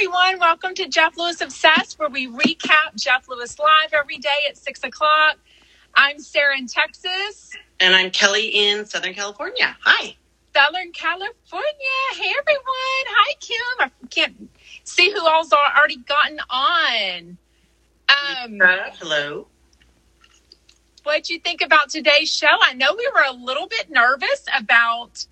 [0.00, 0.38] everyone.
[0.40, 4.82] Welcome to Jeff Lewis Obsessed, where we recap Jeff Lewis Live every day at 6
[4.84, 5.36] o'clock.
[5.94, 9.76] I'm Sarah in Texas, And I'm Kelly in Southern California.
[9.82, 10.16] Hi.
[10.56, 11.34] Southern California.
[12.14, 13.04] Hey, everyone.
[13.08, 13.58] Hi, Kim.
[13.78, 14.48] I can't
[14.84, 17.36] see who all's already gotten on.
[18.08, 18.58] Um,
[18.98, 19.48] hello.
[21.02, 22.56] what'd you think about today's show?
[22.62, 25.26] I know we were a little bit nervous about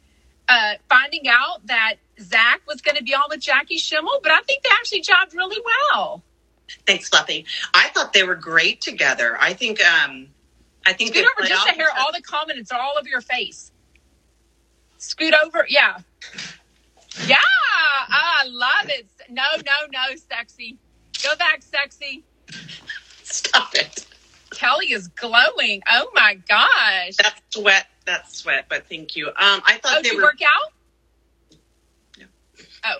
[0.49, 4.41] uh, finding out that Zach was going to be on with Jackie Schimmel, but I
[4.43, 6.23] think they actually jobbed really well.
[6.87, 7.47] Thanks, Fluffy.
[7.75, 9.37] I thought they were great together.
[9.41, 10.29] I think um
[10.84, 13.73] I think Scoot over just to hear all the comments all over your face.
[14.98, 15.98] Scoot over, yeah.
[17.27, 17.37] Yeah,
[18.09, 19.06] I love it.
[19.28, 20.78] No, no, no, sexy.
[21.23, 22.25] Go back, sexy.
[23.23, 24.06] Stop it.
[24.51, 25.83] Kelly is glowing.
[25.91, 27.16] Oh my gosh.
[27.16, 27.87] That's sweat.
[28.06, 29.29] That's sweat, but thank you.
[29.29, 30.73] Um I thought Oh, they did you were work out?
[32.19, 32.27] No.
[32.84, 32.97] Oh,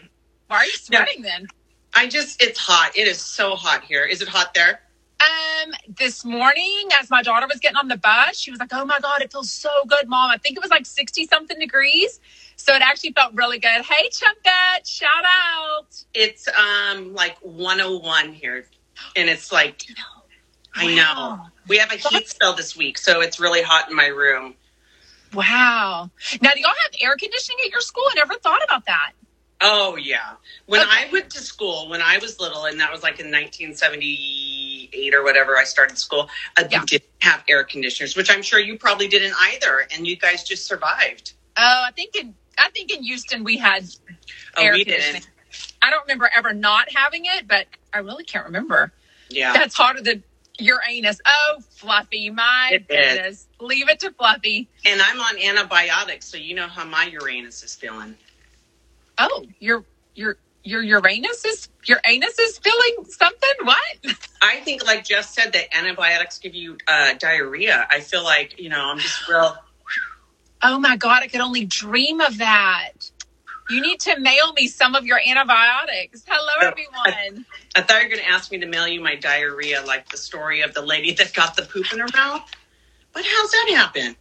[0.49, 1.47] why are you sweating then?
[1.95, 2.93] I just it's hot.
[2.97, 4.05] It is so hot here.
[4.05, 4.81] Is it hot there?
[5.21, 8.85] Um, this morning, as my daughter was getting on the bus, she was like, "Oh
[8.85, 12.21] my god, it feels so good, mom." I think it was like sixty something degrees,
[12.55, 13.83] so it actually felt really good.
[13.85, 16.05] Hey, Chumpette, shout out!
[16.15, 18.67] It's um like 101 here.
[19.17, 19.85] And it's like
[20.79, 21.47] I know.
[21.67, 24.55] We have a heat spell this week, so it's really hot in my room.
[25.35, 26.11] Wow.
[26.41, 28.05] Now, do y'all have air conditioning at your school?
[28.11, 29.13] I never thought about that.
[29.61, 30.35] Oh yeah.
[30.67, 30.89] When Okay.
[30.91, 35.23] I went to school, when I was little, and that was like in 1978 or
[35.25, 36.29] whatever, I started school.
[36.57, 36.83] Uh, Yeah.
[36.87, 40.67] Didn't have air conditioners, which I'm sure you probably didn't either, and you guys just
[40.67, 41.33] survived.
[41.57, 43.85] Oh, I think in I think in Houston we had
[44.57, 45.23] Oh, air we conditioning.
[45.23, 45.73] didn't.
[45.83, 48.93] I don't remember ever not having it, but I really can't remember.
[49.29, 49.53] Yeah.
[49.53, 50.23] That's hotter than
[50.59, 51.21] Uranus.
[51.27, 53.15] Oh, Fluffy, my It is.
[53.15, 53.49] goodness.
[53.61, 54.69] Leave it to Fluffy.
[54.87, 58.17] and I'm on antibiotics, so you know how my Uranus is feeling.
[59.19, 59.85] Oh, your
[60.15, 63.51] your your Uranus is your anus is feeling something.
[63.63, 63.79] What?
[64.43, 67.87] I think, like Jeff said, that antibiotics give you uh, diarrhea.
[67.91, 69.57] I feel like you know I'm just real.
[70.63, 72.93] Oh my god, I could only dream of that.
[73.71, 76.25] You need to mail me some of your antibiotics.
[76.27, 77.47] Hello, everyone.
[77.77, 80.17] I thought you were going to ask me to mail you my diarrhea, like the
[80.19, 82.43] story of the lady that got the poop in her mouth.
[83.13, 84.17] But how's that happen?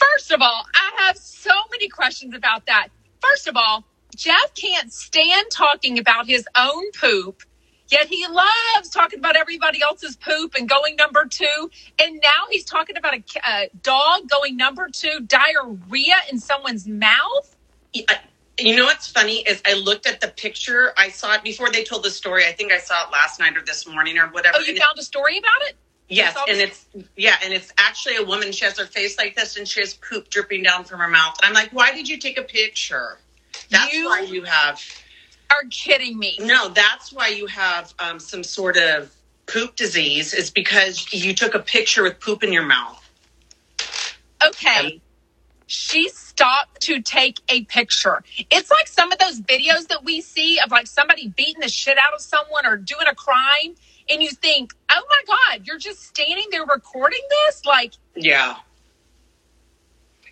[0.00, 2.88] First of all, I have so many questions about that.
[3.20, 3.84] First of all,
[4.16, 7.42] Jeff can't stand talking about his own poop,
[7.90, 11.70] yet he loves talking about everybody else's poop and going number two.
[12.00, 17.56] And now he's talking about a, a dog going number two, diarrhea in someone's mouth.
[17.96, 18.20] I-
[18.58, 20.92] You know what's funny is I looked at the picture.
[20.96, 22.44] I saw it before they told the story.
[22.46, 24.56] I think I saw it last night or this morning or whatever.
[24.58, 25.76] Oh, you And it- found a story about it?
[26.08, 26.86] yes, and it's
[27.16, 28.50] yeah, and it's actually a woman.
[28.52, 31.36] She has her face like this, and she has poop dripping down from her mouth.
[31.42, 33.18] And I'm like, why did you take a picture?
[33.70, 34.82] That's You- why you have
[35.50, 36.36] Are kidding me.
[36.40, 36.68] no.
[36.68, 39.12] That's why you have um, some sort of
[39.46, 40.34] poop disease.
[40.34, 43.02] Is because you took a picture with poop in your mouth.
[44.44, 45.00] Okay.
[45.70, 48.22] She stopped to take a picture.
[48.50, 51.98] It's like some of those videos that we see of like somebody beating the shit
[51.98, 53.74] out of someone or doing a crime.
[54.10, 57.66] And you think, oh my God, you're just standing there recording this?
[57.66, 58.56] Like, Yeah.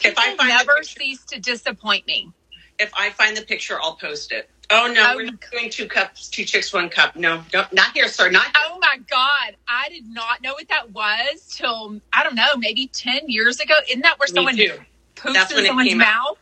[0.03, 2.31] If I find the never picture- cease to disappoint me.
[2.79, 4.49] If I find the picture, I'll post it.
[4.71, 5.17] Oh no, Oh.
[5.17, 7.15] we're not doing two cups, two chicks, one cup.
[7.17, 8.31] No, no not here, sir.
[8.31, 8.53] Not here.
[8.71, 9.57] Oh my God.
[9.69, 13.75] I did not know what that was till, I don't know, maybe 10 years ago.
[13.89, 14.79] Isn't that where Me someone too.
[15.27, 16.07] Poops That's in when it someone's came out.
[16.07, 16.39] mouth?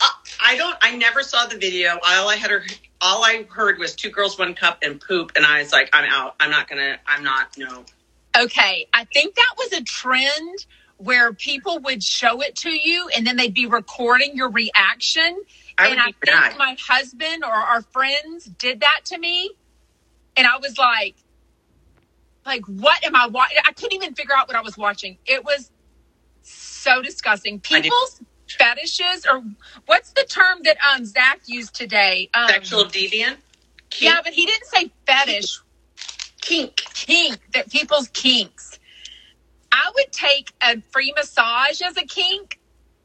[0.00, 0.08] Uh,
[0.42, 0.76] I don't.
[0.82, 1.98] I never saw the video.
[2.06, 2.50] All I had,
[3.00, 5.32] all I heard was two girls, one cup, and poop.
[5.36, 6.36] And I was like, I'm out.
[6.40, 6.98] I'm not gonna.
[7.06, 7.56] I'm not.
[7.58, 7.84] No.
[8.38, 10.66] Okay, I think that was a trend
[10.98, 15.42] where people would show it to you and then they'd be recording your reaction.
[15.78, 16.58] I and I think mad.
[16.58, 19.50] my husband or our friends did that to me.
[20.36, 21.16] And I was like,
[22.44, 23.58] like, what am I watching?
[23.66, 25.16] I couldn't even figure out what I was watching.
[25.24, 25.70] It was
[26.42, 27.60] so disgusting.
[27.60, 28.20] People's
[28.58, 29.42] fetishes, or
[29.86, 32.28] what's the term that um Zach used today?
[32.34, 33.36] Um, Sexual deviant.
[33.90, 34.12] Kink.
[34.12, 35.60] Yeah, but he didn't say fetish
[36.40, 36.76] kink.
[36.94, 38.78] kink that people's kinks.
[39.72, 42.58] I would take a free massage as a kink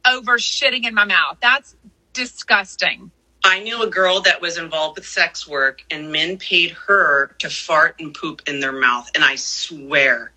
[0.08, 1.38] over shitting in my mouth.
[1.42, 1.76] That's
[2.14, 3.12] disgusting.
[3.44, 7.50] I knew a girl that was involved with sex work, and men paid her to
[7.50, 9.12] fart and poop in their mouth.
[9.14, 10.32] And I swear,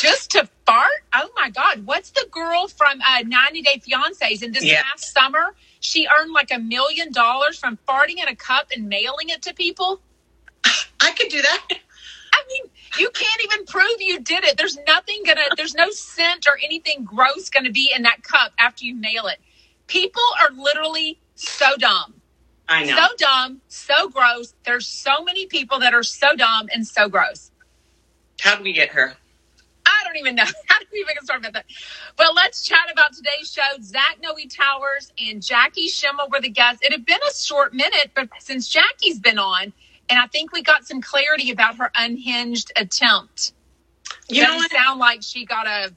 [0.00, 0.90] Just to fart?
[1.14, 1.86] Oh my God.
[1.86, 4.82] What's the girl from uh, 90 Day Fiancés in this Yes.
[4.84, 5.54] past summer?
[5.80, 9.54] She earned like a million dollars from farting in a cup and mailing it to
[9.54, 10.00] people.
[11.00, 11.62] I could do that.
[12.32, 14.56] I mean, you can't even prove you did it.
[14.56, 18.84] There's nothing gonna, there's no scent or anything gross gonna be in that cup after
[18.84, 19.38] you mail it.
[19.86, 22.22] People are literally so dumb.
[22.68, 22.96] I know.
[22.96, 24.54] So dumb, so gross.
[24.64, 27.50] There's so many people that are so dumb and so gross.
[28.40, 29.16] How do we get her?
[30.14, 30.44] Don't even know.
[30.68, 31.66] How do we even get started about that?
[32.16, 33.62] But let's chat about today's show.
[33.82, 36.82] Zach Noe Towers and Jackie Schimmel were the guests.
[36.84, 39.74] It had been a short minute, but since Jackie's been on,
[40.10, 43.54] and I think we got some clarity about her unhinged attempt.
[44.28, 44.72] You know Doesn't what?
[44.72, 45.92] sound like she got a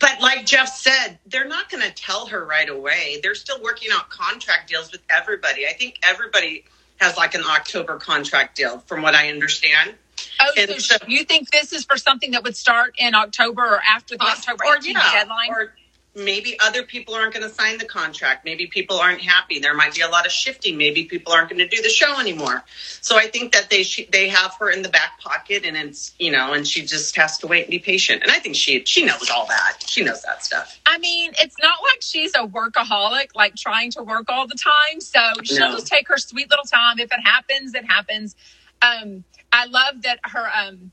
[0.00, 3.20] But like Jeff said, they're not going to tell her right away.
[3.22, 5.66] They're still working out contract deals with everybody.
[5.66, 6.64] I think everybody
[6.98, 9.96] has like an October contract deal, from what I understand.
[10.40, 13.62] Oh, And so, so- you think this is for something that would start in October
[13.62, 15.50] or after the October 18th deadline?
[15.50, 15.74] or
[16.14, 18.42] maybe other people aren't going to sign the contract.
[18.42, 19.58] Maybe people aren't happy.
[19.58, 20.78] There might be a lot of shifting.
[20.78, 22.64] Maybe people aren't going to do the show anymore.
[23.02, 26.14] So I think that they sh- they have her in the back pocket, and it's
[26.18, 28.22] you know, and she just has to wait and be patient.
[28.22, 29.84] And I think she she knows all that.
[29.86, 30.80] She knows that stuff.
[30.86, 35.02] I mean, it's not like she's a workaholic, like trying to work all the time.
[35.02, 35.72] So she'll No.
[35.74, 36.98] just take her sweet little time.
[36.98, 38.34] If it happens, it happens.
[38.82, 40.90] Um, I love that her um,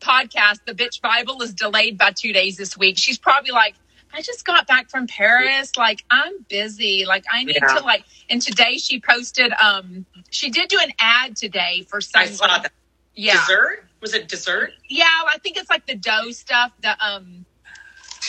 [0.00, 2.98] podcast, The Bitch Bible, is delayed by two days this week.
[2.98, 3.74] She's probably like,
[4.12, 5.72] I just got back from Paris.
[5.76, 7.04] Like, I'm busy.
[7.06, 7.74] Like, I need Yeah.
[7.74, 12.22] to, like, and today she posted, um, she did do an ad today for some,
[12.22, 12.72] I saw that
[13.14, 13.34] yeah.
[13.40, 13.84] dessert.
[14.00, 14.72] Was it dessert?
[14.88, 17.44] Yeah, I think it's like the dough stuff, the, um,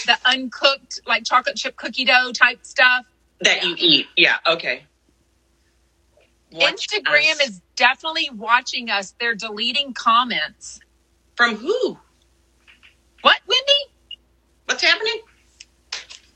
[0.05, 3.05] the uncooked, like chocolate chip cookie dough type stuff.
[3.41, 3.69] That Yeah.
[3.69, 4.07] you eat.
[4.15, 4.37] Yeah.
[4.47, 4.83] Okay.
[6.53, 9.15] Instagram is definitely watching us.
[9.19, 10.81] They're deleting comments.
[11.37, 11.97] from who?
[13.21, 13.93] What, Wendy?
[14.65, 15.21] What's happening?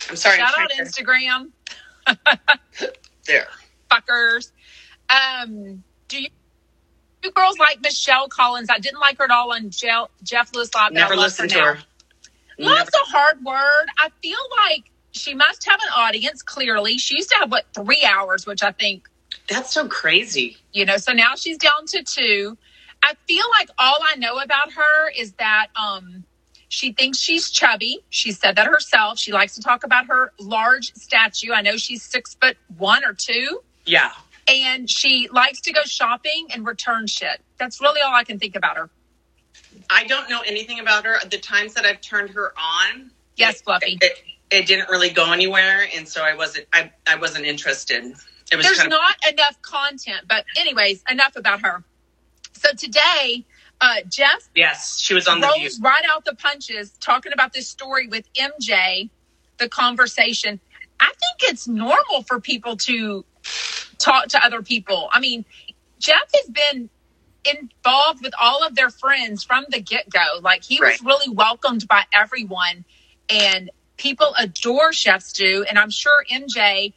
[0.10, 0.38] I'm sorry.
[0.38, 1.50] Shout out Instagram,
[3.28, 3.48] there.
[3.90, 4.52] fuckers.
[5.10, 6.30] Um, do you,
[7.24, 8.70] you girls like Michelle Collins?
[8.70, 10.94] I didn't like her at all on Jeff, Jeff Lewis Live.
[10.94, 11.78] Never listened to her.
[12.60, 12.76] Never.
[12.76, 13.88] Love's a hard word.
[14.00, 14.40] I feel
[14.70, 16.42] like she must have an audience.
[16.42, 19.10] Clearly, she used to have what three hours, which I think
[19.52, 20.58] That's so crazy.
[20.74, 22.58] you know so now she's down to two
[23.04, 26.24] i feel like all i know about her is that um
[26.70, 30.94] she thinks she's chubby she said that herself she likes to talk about her large
[30.96, 34.12] statue i know she's six foot one or two Yeah.
[34.48, 38.56] and she likes to go shopping and return shit that's really all i can think
[38.56, 38.90] about her
[39.90, 41.18] I don't know anything about her.
[41.30, 45.32] The times that I've turned her on, yes it, fluffy it, it didn't really go
[45.32, 46.68] anywhere, and so I wasn't.
[46.74, 48.14] I, I wasn't interested.
[48.52, 51.84] There's kind of not enough content but anyways enough about her
[52.54, 53.46] so today
[53.80, 55.00] uh jeff yes.
[55.00, 55.64] She was on the view.
[55.64, 59.10] rolls right out the punches talking about this story with MJ,
[59.58, 60.60] the conversation.
[61.00, 63.26] I think it's normal for people to
[63.98, 65.10] talk to other people.
[65.12, 65.46] I mean,
[66.00, 66.90] Jeff has been
[67.44, 70.40] involved with all of their friends from the get go.
[70.42, 72.86] Like he was really welcomed by everyone,
[73.30, 75.66] and people adore Chef Stew.
[75.68, 76.94] And I'm sure MJ,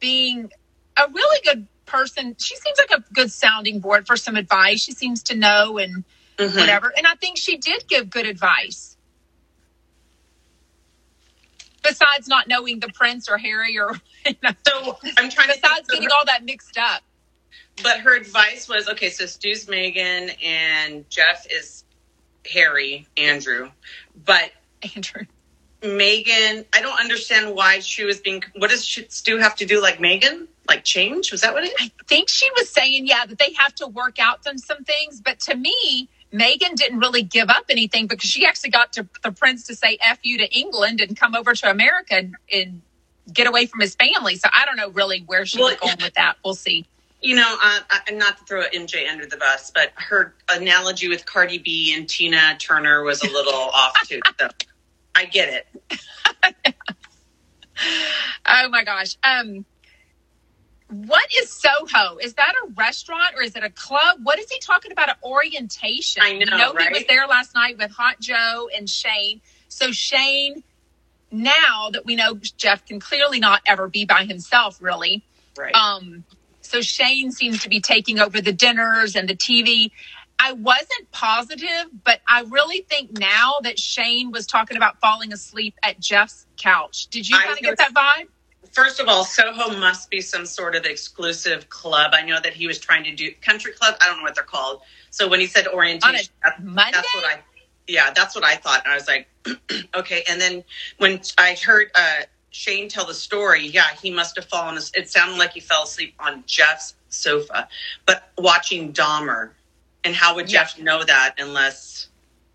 [0.00, 0.50] being
[0.96, 4.80] a really good person, she seems like a good sounding board for some advice.
[4.82, 6.04] She seems to know and
[6.38, 6.58] Mhm.
[6.58, 6.92] whatever.
[6.96, 8.96] And I think she did give good advice.
[11.82, 13.92] Besides not knowing the prince or Harry or
[14.26, 15.54] you know, So I'm trying to.
[15.54, 17.02] besides think, getting all that mixed up.
[17.82, 19.10] but her advice was okay.
[19.10, 21.84] So Stu's Meghan and Jeff is
[22.52, 23.70] Harry Andrew,
[24.24, 24.52] but
[24.94, 25.24] Andrew.
[25.82, 28.42] Meghan, I don't understand why she was being.
[28.56, 30.46] What does she- Stu have to do like Meghan?
[30.68, 31.30] Like change?
[31.30, 31.74] Was that what it?
[31.78, 35.20] I think she was saying, yeah, that they have to work out some some things.
[35.20, 39.32] But to me, Meghan didn't really give up anything because she actually got to the
[39.32, 42.82] prince to say "f you" to England and come over to America and, and
[43.32, 44.36] get away from his family.
[44.36, 46.36] So I don't know really where she was going with that.
[46.44, 46.86] We'll see.
[47.22, 51.26] You know, uh, uh, not to throw MJ under the bus, but her analogy with
[51.26, 54.20] Cardi B and Tina Turner was a little off too.
[54.38, 54.48] So
[55.16, 56.74] I get it.
[58.48, 59.16] Oh my gosh.
[59.22, 59.66] Um,
[60.88, 62.16] what is Soho?
[62.18, 64.18] Is that a restaurant or is it a club?
[64.22, 65.08] What is he talking about?
[65.08, 66.22] An orientation.
[66.22, 69.40] I know, You know, he was there last night with Hot Joe and Shane.
[69.68, 70.62] So Shane,
[71.30, 75.24] now that we know Jeff can clearly not ever be by himself, really.
[75.58, 75.74] Right.
[75.74, 76.24] Um,
[76.60, 79.90] so Shane seems to be taking over the dinners and the TV.
[80.38, 85.74] I wasn't positive, but I really think now that Shane was talking about falling asleep
[85.82, 87.06] at Jeff's couch.
[87.08, 88.28] Did you kind of get that vibe?
[88.72, 92.12] First of all, Soho must be some sort of exclusive club.
[92.14, 93.94] I know that he was trying to do country club.
[94.00, 94.82] I don't know what they're called.
[95.10, 96.92] So when he said orientation, that- Monday?
[96.92, 97.38] that's what I.
[97.88, 98.82] Yeah, that's what I thought.
[98.84, 99.28] And I was like,
[99.94, 100.24] okay.
[100.28, 100.64] And then
[100.98, 104.76] when I heard uh, Shane tell the story, yeah, he must have fallen.
[104.94, 107.68] It sounded like he fell asleep on Jeff's sofa,
[108.04, 109.50] but watching Dahmer.
[110.06, 110.62] And how would Yeah.
[110.64, 112.08] Jeff know that unless?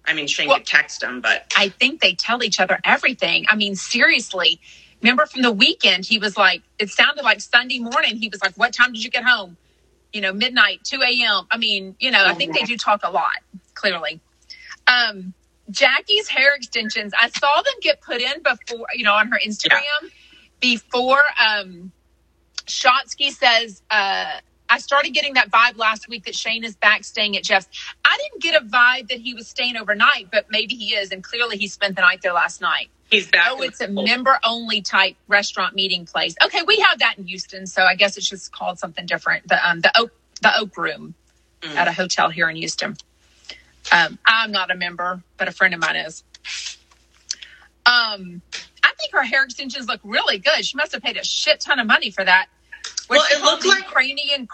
[0.06, 3.46] I mean, Shane Well- could text him, but I think they tell each other everything.
[3.50, 4.60] I mean, seriously.
[5.02, 8.18] Remember from the weekend, he was like, it sounded like Sunday morning.
[8.18, 9.58] He was like, What time did you get home?
[10.14, 11.48] you know, midnight, 2 a.m.
[11.52, 13.38] I mean, you know, I think they do talk a lot,
[13.76, 14.20] clearly.
[14.86, 15.34] Um,
[15.70, 20.12] Jackie's hair extensions, I saw them get put in before, you know, on her Instagram
[20.60, 21.94] before um
[22.68, 24.40] Shotsky says, uh,
[24.72, 27.68] I started getting that vibe last week that Shane is back staying at Jeff's.
[28.06, 31.22] I didn't get a vibe that he was staying overnight, but maybe he is, and
[31.24, 32.90] clearly he spent the night there last night.
[33.10, 33.48] He's back.
[33.52, 36.34] Oh, it's a member only type restaurant meeting place.
[36.42, 39.48] Okay, we have that in Houston, so I guess it's just called something different.
[39.50, 40.12] The um the oak
[40.42, 41.14] the oak room
[41.62, 41.76] Mm.
[41.76, 42.98] at a hotel here in Houston.
[43.92, 46.24] Um, I'm not a member, but a friend of mine is.
[47.86, 48.42] Um,
[48.84, 50.66] I think her hair extensions look really good.
[50.66, 52.48] She must have paid a shit ton of money for that.
[53.18, 54.48] Well, it looked like- Ukrainian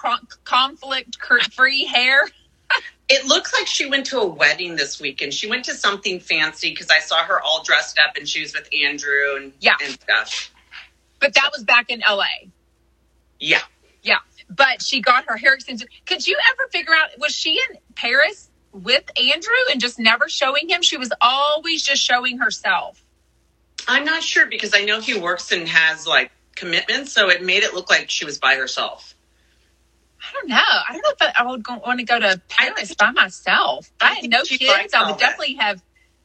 [0.44, 1.18] conflict
[1.54, 2.28] free hair.
[3.10, 5.34] It looks like she went to a wedding this weekend.
[5.34, 8.54] She went to something fancy because I saw her all dressed up and she was
[8.54, 9.78] with Andrew and Yeah.
[9.82, 10.52] and stuff.
[11.22, 12.26] But that was back in LA.
[13.40, 13.62] Yeah.
[14.04, 14.18] Yeah.
[14.50, 15.90] But she got her hair extensions.
[16.06, 20.68] Could you ever figure out was she in Paris with Andrew and just never showing
[20.68, 20.82] him?
[20.82, 23.02] She was always just showing herself.
[23.88, 27.64] I'm not sure because I know he works and has like commitments, so it made
[27.64, 29.14] it look like she was by herself.
[30.20, 30.56] I don't know.
[30.58, 33.90] I don't know if I, I would go, want to go to Paris by myself.
[34.02, 34.94] I, I had no she kids.
[34.94, 35.82] I would definitely have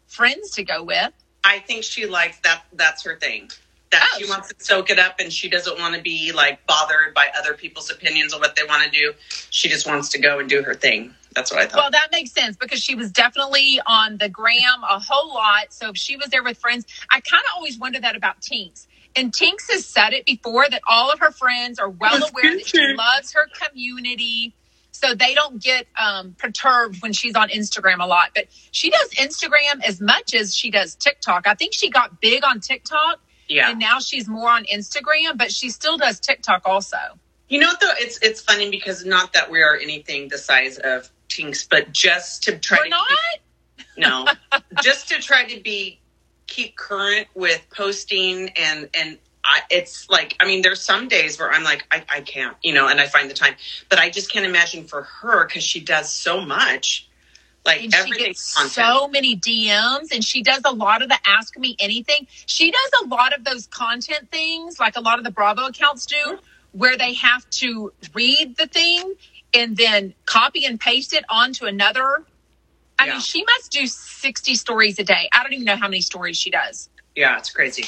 [0.06, 1.12] friends to go with.
[1.44, 2.62] I think she likes that.
[2.72, 3.50] That's her thing.
[3.90, 4.34] That Oh, she sure.
[4.34, 7.52] wants to soak it up, and she doesn't want to be like bothered by other
[7.54, 9.12] people's opinions on what they want to do.
[9.50, 11.14] She just wants to go and do her thing.
[11.34, 11.76] That's what I thought.
[11.76, 15.72] Well, that makes sense because she was definitely on the gram a whole lot.
[15.72, 18.86] So if she was there with friends, I kind of always wonder that about Tinx.
[19.14, 22.66] And Tinx has said it before that all of her friends are well aware that
[22.66, 24.54] she loves her community.
[24.90, 28.30] So they don't get um, perturbed when she's on Instagram a lot.
[28.34, 31.46] But she does Instagram as much as she does TikTok.
[31.46, 33.20] I think she got big on TikTok
[33.52, 33.70] yeah.
[33.70, 36.96] and now she's more on Instagram, but she still does TikTok also.
[37.48, 41.10] You know, though, it's it's funny because not that we are anything the size of
[41.28, 43.06] Tinx, but just to try We're to not?
[43.08, 44.26] keep, no,
[44.82, 46.00] just to try to be
[46.52, 51.50] keep current with posting and and I, it's like I mean, there's some days where
[51.50, 53.54] I'm like I, I can't, you know, and I find the time,
[53.88, 57.08] but I just can't imagine for her because she does so much,
[57.64, 58.26] like and she everything.
[58.26, 62.26] gets so many DMs and she does a lot of the ask me anything.
[62.46, 66.06] She does a lot of those content things like a lot of the Bravo accounts
[66.06, 66.38] do
[66.72, 69.14] where they have to read the thing
[69.54, 72.24] and then copy and paste it onto another.
[72.98, 73.12] I Yeah.
[73.12, 75.28] mean, she must do 60 stories a day.
[75.32, 76.88] I don't even know how many stories she does.
[77.14, 77.84] yeah, it's crazy.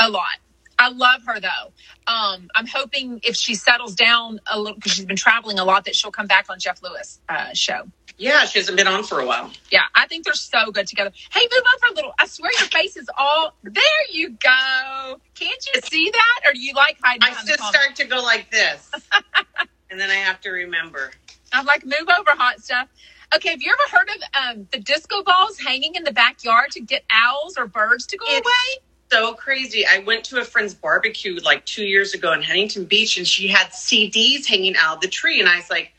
[0.00, 0.38] A lot.
[0.78, 1.72] I love her though.
[2.06, 5.84] Um, I'm hoping if she settles down a little because she's been traveling a lot
[5.86, 7.84] that she'll come back on Jeff Lewis uh, show.
[8.18, 9.50] Yeah, she hasn't been on for a while.
[9.70, 11.12] Yeah, I think they're so good together.
[11.32, 12.12] Hey, move over a little.
[12.18, 13.54] I swear your face is all.
[13.62, 15.20] There you go.
[15.34, 18.50] Can't you see that, or do you like hiding I just start to go like
[18.50, 18.90] this,
[19.90, 21.12] and then I have to remember.
[21.52, 22.88] I'm like, move over, hot stuff.
[23.34, 26.80] Okay, have you ever heard of um, the disco balls hanging in the backyard to
[26.80, 28.82] get owls or birds to go It's away?
[29.10, 29.84] so crazy.
[29.86, 33.48] I went to a friend's barbecue like two years ago in Huntington Beach, and she
[33.48, 35.92] had CDs hanging out of the tree, and I was like,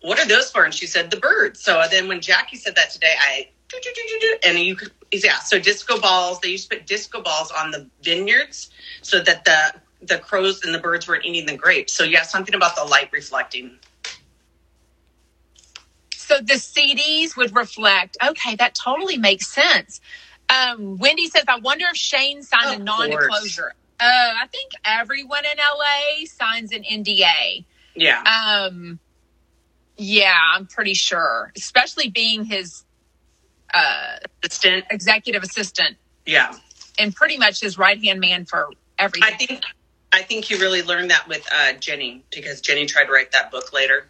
[0.00, 2.90] "What are those for?" And she said, "The birds." So then when Jackie said that
[2.90, 5.38] today, I do, do, do, do, do, and you could yeah.
[5.40, 6.40] So disco balls.
[6.40, 8.70] They used to put disco balls on the vineyards
[9.02, 11.92] so that the the crows and the birds weren't eating the grapes.
[11.92, 13.78] So yeah, something about the light reflecting.
[16.30, 18.16] So the CDs would reflect.
[18.24, 20.00] Okay, that totally makes sense.
[20.48, 23.74] Um, Wendy says, I wonder if Shane signed Of a non-disclosure.
[23.98, 27.64] Uh, I think everyone in LA signs an NDA.
[27.96, 29.00] Yeah, Um,
[29.96, 32.84] yeah, I'm pretty sure, especially being his
[33.74, 34.84] uh, assistant.
[34.88, 35.96] executive assistant
[36.26, 36.54] Yeah,
[36.96, 39.34] and pretty much his right hand man for everything.
[39.34, 39.62] I think.
[40.12, 43.50] I think you really learned that with uh, Jenni because Jenni tried to write that
[43.52, 44.06] book later.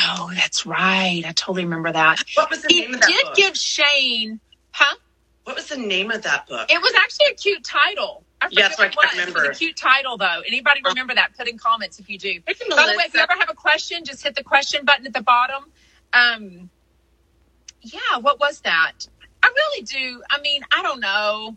[0.00, 1.22] oh, that's right.
[1.24, 2.22] I totally remember that.
[2.34, 3.34] What was the He name of that did book?
[3.36, 4.40] give Shane,
[4.72, 4.96] huh?
[5.44, 6.70] what was the name of that book?
[6.70, 8.24] It was actually a cute title.
[8.42, 9.04] I Yeah, that's what I what it was.
[9.14, 9.52] can't It was remember.
[9.52, 10.42] a cute title, though.
[10.46, 11.36] Anybody remember that?
[11.36, 12.40] Put in comments if you do.
[12.46, 15.12] By the way, if you ever have a question, just hit the question button at
[15.12, 15.64] the bottom.
[16.12, 16.70] Um,
[17.82, 18.92] yeah, what was that?
[19.42, 20.22] I really do.
[20.30, 21.56] I mean, I don't know.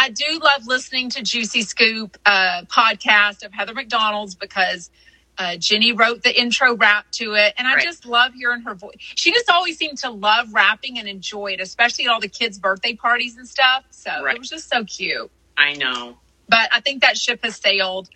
[0.00, 4.90] I do love listening to Juicy Scoop uh, podcast of Heather McDonald's because
[5.38, 7.84] uh, Jenni wrote the intro rap to it, and I Right.
[7.84, 8.94] just love hearing her voice.
[8.98, 12.58] She just always seemed to love rapping and enjoy it, especially at all the kids'
[12.58, 13.84] birthday parties and stuff.
[13.92, 14.36] So Right.
[14.36, 16.18] it was just so cute I know.
[16.48, 18.08] but I think that ship has sailed.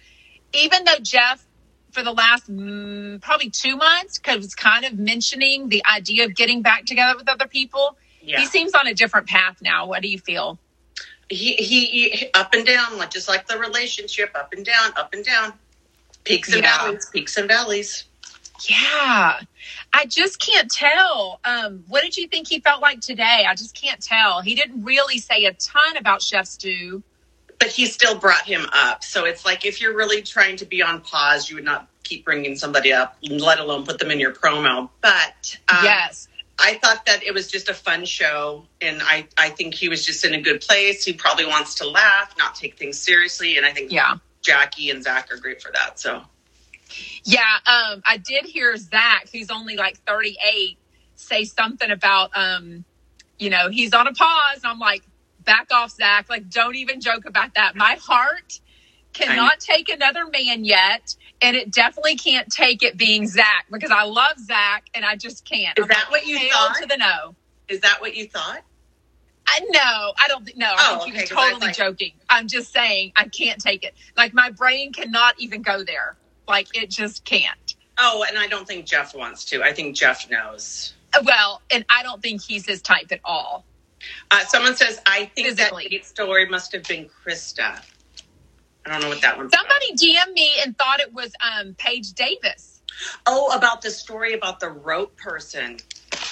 [0.54, 1.46] Even though Jeff,
[1.92, 6.62] for the last mm, probably two months, was kind of mentioning the idea of getting
[6.62, 8.40] back together with other people, Yeah.
[8.40, 9.86] he seems on a different path now.
[9.86, 10.60] What do you feel?
[11.28, 15.12] He, he he up and down, like just like the relationship, up and down, up
[15.14, 15.52] and down,
[16.24, 16.78] peaks and Yeah.
[16.78, 18.04] valleys, peaks and valleys.
[18.68, 19.40] Yeah.
[19.92, 21.40] I just can't tell.
[21.44, 23.44] Um, what did you think he felt like today?
[23.48, 24.40] I just can't tell.
[24.40, 27.02] He didn't really say a ton about Chef Stew.
[27.58, 29.04] But he still brought him up.
[29.04, 32.24] So it's like if you're really trying to be on pause, you would not keep
[32.24, 34.88] bringing somebody up, let alone put them in your promo.
[35.00, 36.28] But um, yes.
[36.58, 40.04] I thought that it was just a fun show, and I, I think he was
[40.06, 41.04] just in a good place.
[41.04, 44.14] He probably wants to laugh, not take things seriously, and I think Yeah.
[44.42, 45.98] Jackie and Zach are great for that.
[46.00, 46.22] So
[47.24, 50.78] Yeah, um, I did hear Zach, who's only like 38,
[51.16, 52.84] say something about, um,
[53.38, 54.58] you know, he's on a pause.
[54.64, 55.04] And I'm like,
[55.40, 56.28] back off, Zach.
[56.30, 57.76] Like, don't even joke about that.
[57.76, 58.60] My heart
[59.14, 61.14] cannot take another man yet.
[61.42, 65.44] And it definitely can't take it being Zach because I love Zach and I just
[65.44, 65.78] can't.
[65.78, 66.76] Is I'm that like, what you thought?
[66.80, 67.34] To the no.
[67.68, 68.60] is that what you thought?
[69.46, 70.66] I no, I don't think no.
[70.68, 72.12] I Oh, think he okay, I was totally like- joking.
[72.30, 73.94] I'm just saying I can't take it.
[74.16, 76.16] Like my brain cannot even go there.
[76.48, 77.74] Like it just can't.
[77.98, 79.62] Oh, and I don't think Jeff wants to.
[79.62, 80.94] I think Jeff knows.
[81.24, 83.64] Well, and I don't think he's his type at all.
[84.30, 85.88] Uh, someone says, I think Physically.
[85.92, 87.80] that story must have been Krista.
[88.86, 89.52] I don't know what that about.
[89.52, 92.82] Somebody DM'd me and thought it was um Paige Davis.
[93.26, 95.78] Oh, about the story about the rope person.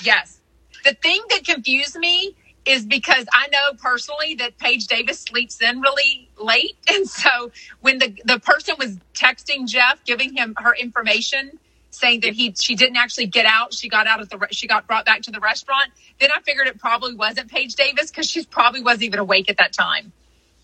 [0.02, 0.38] Yes.
[0.84, 5.80] The thing that confused me is because I know personally that Paige Davis sleeps in
[5.80, 6.76] really late.
[6.88, 11.58] And so when the, the person was texting Jeff, giving him her information,
[11.90, 14.86] saying that he she didn't actually get out, she got out at the she got
[14.86, 15.90] brought back to the restaurant.
[16.20, 19.56] Then I figured it probably wasn't Paige Davis because she probably wasn't even awake at
[19.58, 20.12] that time.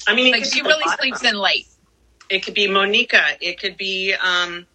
[0.06, 1.66] I mean, Like she really sleeps in late.
[2.28, 3.22] It could be Monica.
[3.40, 4.66] It could be um,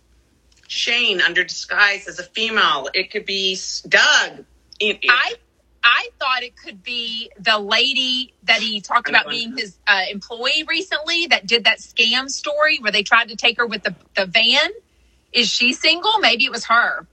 [0.67, 2.89] Shane under disguise as a female.
[2.93, 3.57] It could be
[3.87, 4.45] Doug.
[4.79, 5.33] It- it- I
[5.85, 10.63] I thought it could be the lady that he talked about being his uh, employee
[10.65, 14.25] recently that did that scam story where they tried to take her with the, the
[14.25, 14.69] van.
[15.33, 16.19] Is she single?
[16.19, 17.05] Maybe it was her.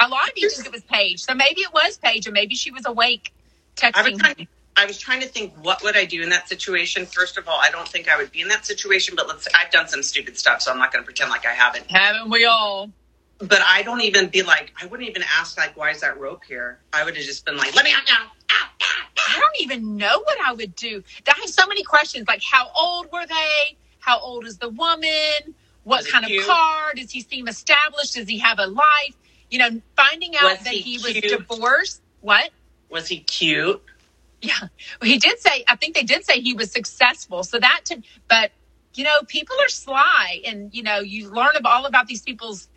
[0.00, 2.54] A lot of you think it was Paige, so maybe it was Paige, and maybe
[2.54, 3.32] she was awake
[3.82, 4.48] I was texting trying.
[4.76, 7.06] I was trying to think what would I do in that situation.
[7.06, 9.48] First of all, I don't think I would be in that situation, but let's.
[9.54, 11.90] I've done some stupid stuff, so I'm not going to pretend like I haven't.
[11.90, 12.90] Haven't we all?
[13.38, 14.72] But I don't even be like.
[14.80, 17.56] I wouldn't even ask like, "Why is that rope here?" I would have just been
[17.56, 19.36] like, "Let me out now!" Ow, ow, ow.
[19.36, 21.02] I don't even know what I would do.
[21.26, 23.76] I have so many questions, like how old were they?
[23.98, 25.54] How old is the woman?
[25.84, 26.92] What kind of car?
[26.94, 28.14] Does he seem established?
[28.14, 29.16] Does he have a life?
[29.50, 32.02] You know, finding out Was that he he was divorced.
[32.20, 32.50] What?
[32.88, 33.82] Was he cute?
[34.42, 34.54] Yeah,
[35.00, 35.64] well, he did say.
[35.68, 37.42] I think they did say he was successful.
[37.44, 38.52] So that, to, but
[38.94, 42.68] you know, people are sly, and you know, you learn about, all about these people's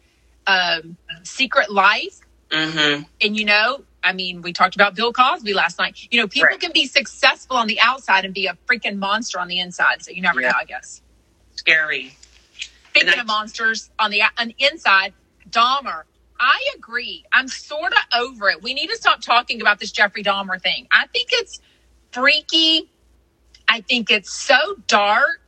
[0.48, 2.20] um, secret life,
[2.52, 3.04] Mm-hmm.
[3.22, 5.98] and you know, I mean, we talked about Bill Cosby last night.
[6.12, 6.60] You know, people Right.
[6.60, 10.04] can be successful on the outside and be a freaking monster on the inside.
[10.04, 10.50] So you never Yeah.
[10.50, 11.02] know, I guess.
[11.56, 12.18] Scary.
[12.90, 15.14] Speaking I- of monsters on the on the inside,
[15.50, 16.04] Dahmer.
[16.40, 17.26] I agree.
[17.34, 18.64] I'm sort of over it.
[18.64, 20.88] We need to stop talking about this Jeffrey Dahmer thing.
[20.92, 21.60] I think it's
[22.12, 22.90] freaky.
[23.68, 25.42] I think it's so dark.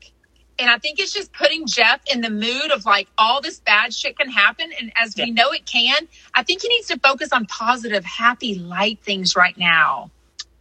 [0.59, 3.93] And I think it's just putting Jeff in the mood of like all this bad
[3.93, 4.69] shit can happen.
[4.79, 8.55] And as we know it can, I think he needs to focus on positive, happy,
[8.55, 10.11] light things right now.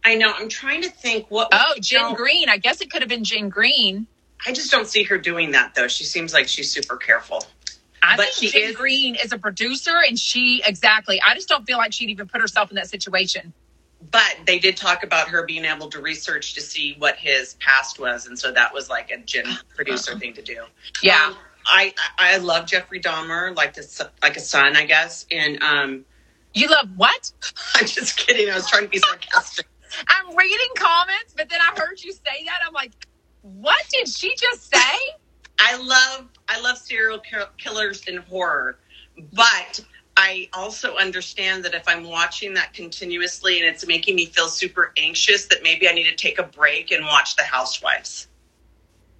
[0.03, 0.33] I know.
[0.35, 1.49] I'm trying to think what.
[1.51, 2.49] Oh, Jen Green.
[2.49, 4.07] I guess it could have been Jen Green.
[4.47, 5.87] I just don't see her doing that though.
[5.87, 7.45] She seems like she's super careful.
[8.03, 11.21] I But think she Jen is- Green is a producer, and she exactly.
[11.25, 13.53] I just don't feel like she'd even put herself in that situation.
[14.09, 17.99] But they did talk about her being able to research to see what his past
[17.99, 20.63] was, and so that was like a Jen producer thing to do.
[21.03, 21.37] Yeah, Um,
[21.67, 25.27] I I love Jeffrey Dahmer like this like a son, I guess.
[25.31, 26.05] And um,
[26.55, 27.31] you love what?
[27.75, 28.49] I'm just kidding.
[28.49, 29.67] I was trying to be sarcastic.
[30.07, 32.59] I'm reading comments, but then I heard you say that.
[32.65, 32.91] I'm like,
[33.43, 34.97] what did she just say?
[35.59, 37.21] I love I love serial
[37.57, 38.77] killers and horror,
[39.33, 39.79] but
[40.17, 44.91] I also understand that if I'm watching that continuously and it's making me feel super
[44.97, 48.27] anxious, that maybe I need to take a break and watch The Housewives.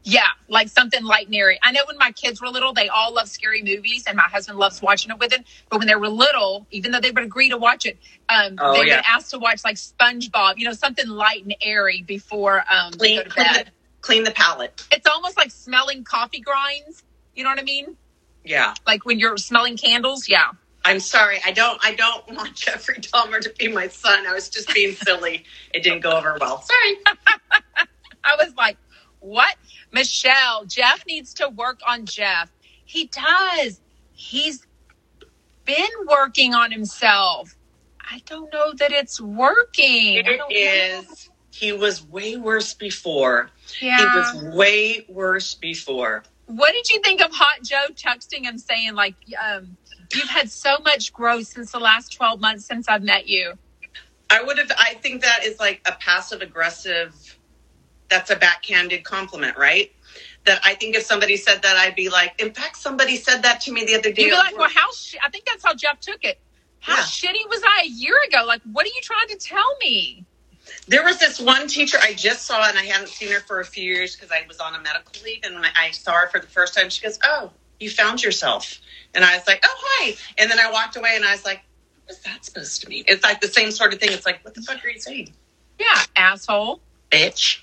[0.03, 1.59] Yeah, like something light and airy.
[1.63, 4.57] I know when my kids were little, they all love scary movies, and my husband
[4.57, 5.45] loves watching it with them.
[5.69, 8.73] But when they were little, even though they would agree to watch it, um, Oh,
[8.73, 8.97] they yeah.
[8.97, 12.97] would ask to watch like SpongeBob, you know, something light and airy before um, they
[12.97, 13.65] Clean, go to clean, bed.
[13.67, 14.83] the, clean the palate.
[14.91, 17.03] It's almost like smelling coffee grinds.
[17.41, 17.97] You know what I mean?
[18.45, 18.75] Yeah.
[18.85, 20.29] Like when you're smelling candles.
[20.29, 20.51] Yeah.
[20.85, 21.39] I'm sorry.
[21.43, 21.79] I don't.
[21.83, 24.27] I don't want Jeffrey Dahmer to be my son.
[24.27, 25.43] I was just being silly.
[25.73, 26.61] It didn't go over well.
[26.61, 26.97] Sorry.
[28.23, 28.77] I was like,
[29.21, 29.55] what?
[29.91, 32.51] Michelle, Jeff needs to work on Jeff.
[32.85, 33.81] He does.
[34.11, 34.67] He's
[35.65, 37.55] been working on himself.
[37.99, 40.21] I don't know that it's working.
[40.27, 41.01] I know.
[41.49, 43.49] He was way worse before.
[43.81, 43.97] Yeah.
[43.97, 46.23] He was way worse before.
[46.55, 49.77] What did you think of Hot Joe texting and saying like, um,
[50.13, 53.53] You've had so much growth since the last 12 months since I've met you.
[54.29, 54.71] I would have.
[54.77, 57.13] I think that is like a passive aggressive.
[58.09, 59.89] That's a backhanded compliment, right?
[60.45, 62.41] That I think if somebody said that, I'd be like.
[62.41, 64.23] In fact, somebody said that to me the other day.
[64.23, 65.15] You'd be like, well, how, sh-?
[65.23, 66.37] I think that's how Jeff took it.
[66.79, 67.03] How Yeah.
[67.03, 68.43] shitty was I a year ago?
[68.45, 70.25] Like, what are you trying to tell me?
[70.91, 73.65] There was this one teacher I just saw, and I hadn't seen her for a
[73.65, 75.39] few years because I was on a medical leave.
[75.43, 78.77] And when I saw her for the first time, she goes, "Oh, you found yourself."
[79.13, 81.61] And I was like, "Oh, hi!" And then I walked away, and I was like,
[82.03, 84.11] "What is that supposed to mean?" It's like the same sort of thing.
[84.11, 85.33] It's like, "What the fuck are you saying,
[85.79, 87.59] Yeah, asshole, bitch?"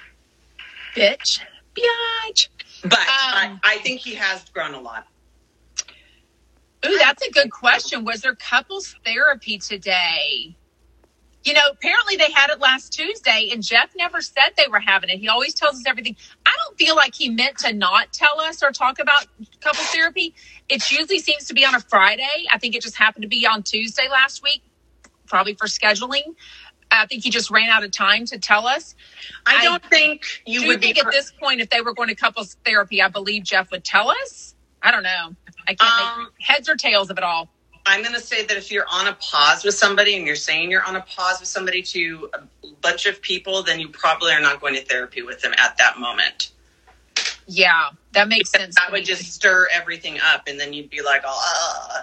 [0.97, 1.41] bitch,
[1.75, 2.49] biatch.
[2.83, 5.07] But I, um, I think he has grown a lot.
[6.87, 8.05] Ooh, that's a good question.
[8.05, 10.57] Was there couples therapy today?
[11.49, 15.09] You know, apparently they had it last Tuesday, and Jeff never said they were having
[15.09, 15.19] it.
[15.19, 16.15] He always tells us everything.
[16.45, 19.25] I don't feel like he meant to not tell us or talk about
[19.63, 20.35] couples therapy.
[20.69, 22.29] It usually seems to be on a Friday.
[22.53, 24.63] I think it just happened to be on Tuesday last week,
[25.27, 26.35] probably for scheduling.
[26.91, 28.95] I think he just ran out of time to tell us.
[29.47, 31.01] I I don't think you Do would think be.
[31.01, 34.11] at this point, if they were going to couples therapy, I believe Jeff would tell
[34.11, 34.55] us.
[34.83, 35.35] I don't know.
[35.69, 37.51] I can't Um, make heads or tails of it all.
[37.89, 40.71] I'm going to say that if you're on a pause with somebody and you're saying
[40.71, 44.41] you're on a pause with somebody to a bunch of people, then you probably are
[44.41, 46.51] not going to therapy with them at that moment.
[47.47, 48.75] Yeah, that makes sense.
[48.77, 49.07] That would me.
[49.07, 52.03] just stir everything up, and then you'd be like, "Oh,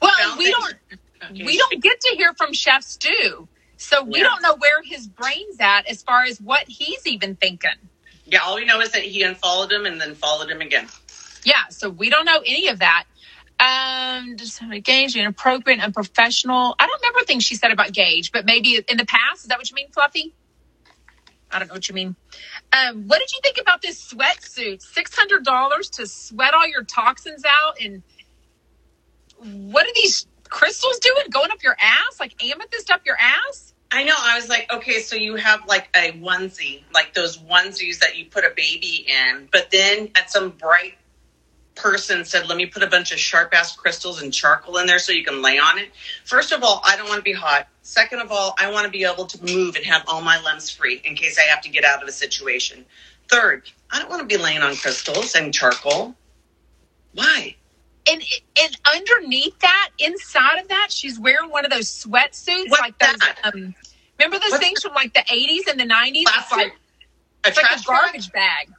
[0.00, 0.74] well, found we don't
[1.24, 4.24] okay." we don't get to hear from Chef Stu, so we Yeah.
[4.24, 7.70] don't know where his brain's at as far as what he's even thinking.
[8.26, 10.86] Yeah, all we know is that he unfollowed him and then followed him again.
[11.44, 13.04] Yeah, so we don't know any of that.
[13.60, 16.74] Um, just Gage, inappropriate, and unprofessional.
[16.78, 19.42] I don't remember things she said about Gage, but maybe in the past.
[19.42, 20.34] Is that what you mean, Fluffy?
[21.50, 22.16] I don't know what you mean.
[22.72, 24.82] Um, what did you think about this sweatsuit?
[24.82, 28.02] Six hundred dollars to sweat all your toxins out, and
[29.38, 31.26] what are these crystals doing?
[31.30, 33.74] Going up your ass, like amethyst up your ass?
[33.92, 34.14] I know.
[34.16, 38.26] I was like, okay, so you have like a onesie, like those onesies that you
[38.26, 40.94] put a baby in, but then at some bright
[41.80, 44.98] person said, let me put a bunch of sharp ass crystals and charcoal in there
[44.98, 45.90] so you can lay on it.
[46.24, 47.68] First of all, I don't want to be hot.
[47.82, 50.70] Second of all, I want to be able to move and have all my limbs
[50.70, 52.84] free in case I have to get out of a situation.
[53.28, 56.14] Third, I don't want to be laying on crystals and charcoal.
[57.14, 57.56] Why?
[58.10, 58.22] And
[58.60, 63.16] and underneath that, inside of that, she's wearing one of those sweatsuits, like those.
[63.18, 63.38] that?
[63.44, 63.74] Um,
[64.18, 66.26] remember those What's things from like the eighties and the nineties?
[66.28, 66.72] It's like
[67.44, 68.72] A it's like trash a garbage bag.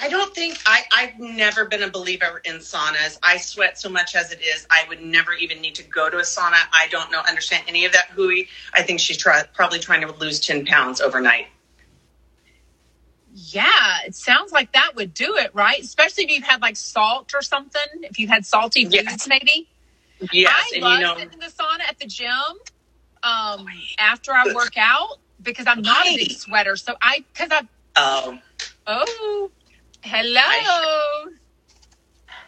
[0.00, 3.18] I don't think I, I've never been a believer in saunas.
[3.22, 4.66] I sweat so much as it is.
[4.70, 6.58] I would never even need to go to a sauna.
[6.72, 8.48] I don't know, understand any of that hooey.
[8.72, 11.46] I think she's try, probably trying to lose 10 pounds overnight.
[13.34, 13.70] Yeah,
[14.06, 15.80] it sounds like that would do it, right?
[15.80, 17.82] Especially if you've had like salt or something.
[18.02, 19.28] If you've had salty foods, Yes.
[19.28, 19.68] maybe.
[20.32, 22.28] Yes, I and love you know, sitting in the sauna at the gym
[23.22, 23.66] um,
[23.98, 26.76] after I work out because I'm not a big sweater.
[26.76, 27.62] So I, because I,
[27.96, 28.38] oh,
[28.86, 29.50] oh,
[30.02, 30.40] hello.
[30.40, 31.30] Hi.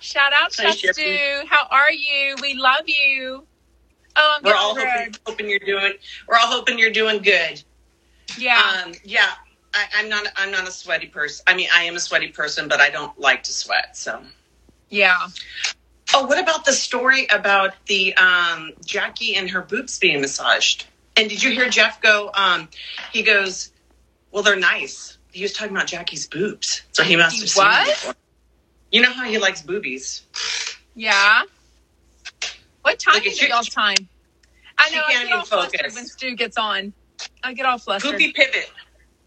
[0.01, 1.43] Shout out Hi, Chef Shippy.
[1.43, 1.47] Stu.
[1.49, 2.37] How are you?
[2.41, 3.47] We love you.
[4.17, 5.93] Oh, I'm we're all hoping, hoping you're doing,
[6.27, 7.63] we're all hoping you're doing good.
[8.39, 8.83] Yeah.
[8.85, 9.31] Um, yeah,
[9.75, 11.45] I, I'm not, I'm not a sweaty person.
[11.47, 13.97] I mean, I am a sweaty person, but I don't like to sweat.
[13.97, 14.21] So,
[14.89, 15.29] yeah.
[16.15, 20.87] oh, what about the story about the, um, Jackie and her boobs being massaged?
[21.17, 22.69] And did you hear Jeff go, um,
[23.13, 23.71] he goes,
[24.33, 25.19] well, they're nice.
[25.33, 26.83] He was talking about Jackie's boobs.
[26.93, 28.17] So he must have what?
[28.91, 30.23] You know how he likes boobies.
[30.95, 31.43] Yeah.
[32.83, 34.09] What time at is y'all's time?
[34.79, 36.93] I know I can't get all even flustered when Stu gets on.
[37.45, 38.13] I get all flustered.
[38.13, 38.71] Poopy pivot.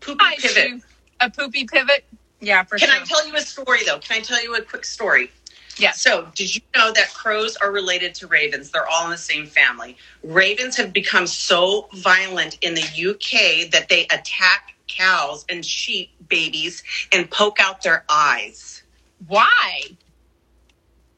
[0.02, 0.82] Poopy Hi, pivot.
[0.82, 0.82] Stu.
[1.22, 2.06] A poopy pivot?
[2.42, 3.02] Yeah, for Can sure.
[3.02, 4.00] I tell you a story though?
[4.00, 5.32] Can I tell you a quick story?
[5.78, 5.92] Yeah.
[5.92, 8.70] So, did you know that crows are related to ravens?
[8.70, 9.98] They're all in the same family.
[10.24, 16.84] Ravens have become so violent in the UK that they attack cows and sheep babies
[17.12, 18.84] and poke out their eyes
[19.28, 19.84] Why?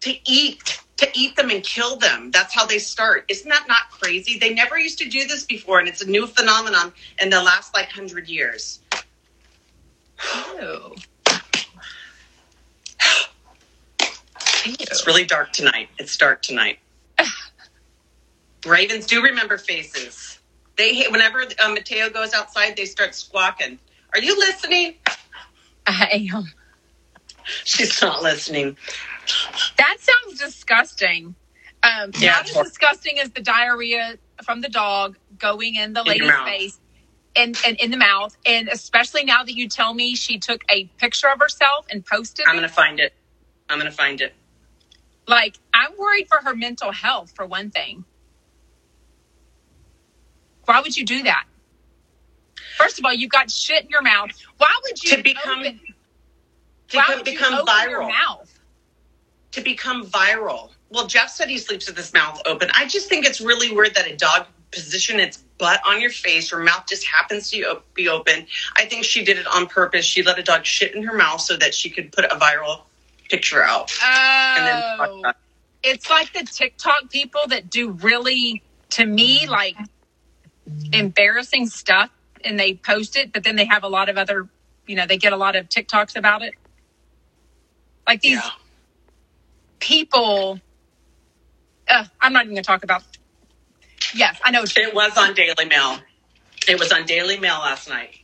[0.02, 2.32] to eat to eat them and kill them.
[2.32, 3.26] That's how they start.
[3.28, 4.40] Isn't that not crazy?
[4.40, 7.74] They never used to do this before and it's a new phenomenon in the last
[7.74, 8.80] like 100 years.
[10.58, 10.96] Ew.
[14.68, 15.90] It's really dark tonight.
[16.00, 16.80] It's dark tonight.
[18.66, 20.35] Ravens do remember faces.
[20.78, 22.76] They hate whenever uh, Mateo goes outside.
[22.76, 23.80] They start squawking.
[24.14, 24.96] Are you listening?
[25.88, 26.46] I am.
[27.64, 28.78] She's not listening.
[29.78, 31.36] That sounds disgusting.
[31.84, 36.06] Um, Yeah, not as disgusting as the diarrhea from the dog going in the In
[36.08, 36.80] lady's face
[37.36, 38.36] and, and in the mouth.
[38.46, 42.46] And especially now that you tell me she took a picture of herself and posted
[42.48, 42.58] I'm it.
[42.58, 43.14] gonna find it.
[43.70, 44.34] I'm gonna find it.
[45.28, 48.06] Like, I'm worried for her mental health, for one thing.
[50.66, 51.46] Why would you do that?
[52.78, 54.30] First of all, you've got shit in your mouth.
[54.58, 55.80] Why would you To become- open,
[56.90, 57.90] To why would you open viral.
[57.90, 58.60] your mouth?
[59.54, 60.72] To become viral.
[60.90, 62.70] Well, Jeff said he sleeps with his mouth open.
[62.74, 66.52] I just think it's really weird that a dog position its butt on your face,
[66.52, 68.46] your mouth just happens to be open.
[68.76, 70.06] I think she did it on purpose.
[70.06, 72.82] She let a dog shit in her mouth so that she could put a viral
[73.30, 73.90] picture out.
[74.04, 75.32] And then Oh,
[75.82, 79.78] it's like the TikTok people that do really, to me, like
[80.94, 82.12] embarrassing stuff
[82.44, 84.50] and they post it, but then they have a lot of other,
[84.88, 86.56] you know, they get a lot of TikToks about it.
[88.08, 88.52] Like these Yeah.
[89.80, 90.60] people,
[91.90, 93.04] uh, I'm not even going to talk about.
[94.14, 94.64] Yes, I know.
[94.64, 96.00] It was on Daily Mail.
[96.68, 98.16] It was on Daily Mail last night.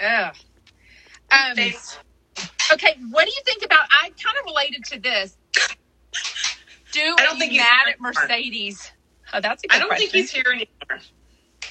[0.00, 0.34] Ugh.
[1.30, 1.56] Um,
[2.72, 3.82] okay, what do you think about?
[3.90, 5.36] I kind of related to this.
[6.92, 8.92] Do I don't think he's mad at Mercedes?
[9.32, 10.10] Oh, that's a good I don't question.
[10.10, 11.02] think he's here anymore.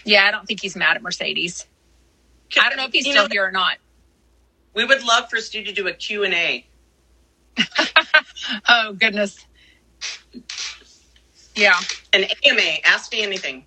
[0.04, 1.66] Yeah, I don't think he's mad at Mercedes.
[2.60, 3.78] I don't know if he's still know, here or not.
[4.74, 6.66] We would love for Stu to do a Q&A.
[8.68, 9.46] Oh goodness.
[11.56, 11.78] Yeah.
[12.14, 12.80] An AMA.
[12.86, 13.66] Ask me anything.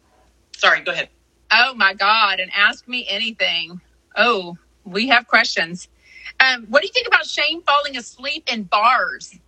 [0.56, 1.08] Sorry, go ahead.
[1.50, 2.40] Oh my God.
[2.40, 3.80] And ask me anything.
[4.16, 5.88] Oh, we have questions.
[6.40, 9.38] Um, what do you think about Shane falling asleep in bars?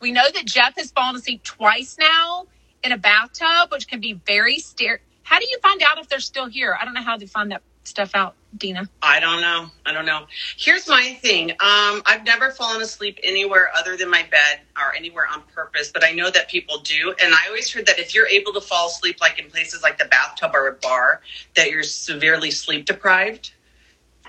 [0.00, 2.46] We know that Jeff has fallen asleep twice now
[2.82, 5.00] in a bathtub, which can be very scary.
[5.22, 6.76] How do you find out if they're still here?
[6.80, 8.88] I don't know how to find that stuff out, Dina.
[9.02, 9.66] I don't know.
[9.86, 10.26] I don't know.
[10.56, 11.50] Here's my thing.
[11.52, 16.04] Um, I've never fallen asleep anywhere other than my bed or anywhere on purpose, but
[16.04, 17.14] I know that people do.
[17.22, 19.98] And I always heard that if you're able to fall asleep, like in places like
[19.98, 21.22] the bathtub or a bar,
[21.56, 23.52] that you're severely sleep deprived,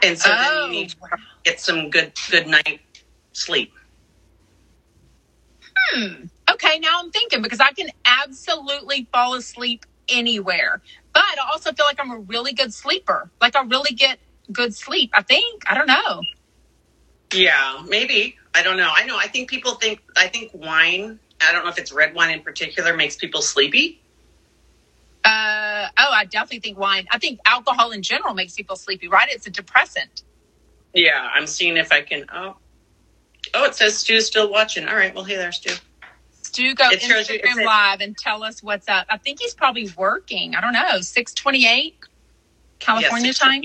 [0.04, 0.98] and so then Oh, you need to
[1.44, 2.82] get some good good night
[3.34, 3.74] sleep.
[5.92, 6.26] Hmm.
[6.52, 10.82] Okay, now I'm thinking because I can absolutely fall asleep anywhere.
[11.14, 13.30] But I also feel like I'm a really good sleeper.
[13.42, 14.20] Like I really get
[14.52, 15.64] good sleep, I think.
[15.68, 16.22] I don't know.
[17.34, 18.38] Yeah, maybe.
[18.56, 18.92] I don't know.
[18.96, 19.18] I know.
[19.18, 20.02] I think people think.
[20.16, 21.20] I think wine.
[21.42, 24.00] I don't know if it's red wine in particular makes people sleepy.
[25.26, 27.08] Uh, oh, I definitely think wine.
[27.12, 29.30] I think alcohol in general makes people sleepy, right?
[29.30, 30.24] It's a depressant.
[30.94, 32.26] Yeah, I'm seeing if I can.
[32.32, 32.58] Oh,
[33.54, 34.88] oh, it says Stu's still watching.
[34.88, 35.14] All right.
[35.16, 35.74] Well, hey there, Stu.
[36.54, 39.08] Stu, go It shows you- it Instagram says- live and tell us what's up.
[39.10, 40.56] I think he's probably working.
[40.56, 41.02] I don't know.
[41.02, 41.98] Six twenty-eight
[42.80, 43.64] California Yes, time.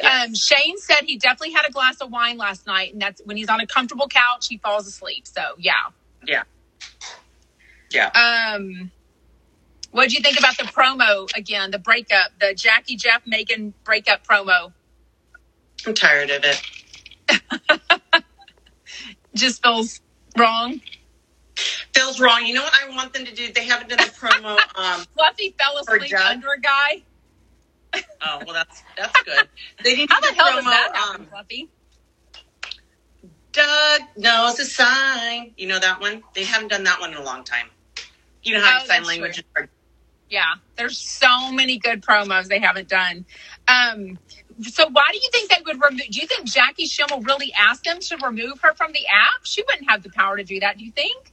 [0.00, 0.28] Yes.
[0.28, 3.36] Um, Shane said he definitely had a glass of wine last night, and that's when
[3.36, 5.26] he's on a comfortable couch, he falls asleep.
[5.26, 5.72] So yeah.
[6.24, 6.44] Yeah.
[7.90, 8.10] Yeah.
[8.10, 8.92] Um,
[9.90, 11.72] what do you think about the promo again?
[11.72, 14.72] The breakup, the Jackie Jeff Megan breakup promo.
[15.84, 18.22] I'm tired of it.
[19.34, 20.00] Just feels
[20.36, 20.80] wrong.
[21.98, 22.46] Feels wrong.
[22.46, 23.52] You know what I want them to do?
[23.52, 24.56] They haven't done the promo.
[24.76, 27.02] Um, Fluffy fell For asleep under a guy.
[28.22, 29.48] oh, well, that's that's good.
[29.82, 31.70] They need to How do the hell does that happen, Um, Fluffy?
[33.52, 35.54] Doug knows a sign.
[35.56, 36.22] You know that one?
[36.34, 37.66] They haven't done that one in a long time.
[38.44, 39.64] You know how Oh, sign language true.
[39.64, 39.68] is.
[40.28, 40.44] Yeah,
[40.76, 43.24] there's so many good promos they haven't done.
[43.66, 44.18] Um,
[44.60, 46.06] so why do you think they would remove?
[46.10, 49.44] Do you think Jackie Schimmel really asked them to remove her from the app?
[49.44, 50.78] She wouldn't have the power to do that.
[50.78, 51.32] Do you think?